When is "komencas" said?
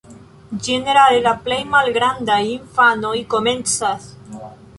3.37-4.11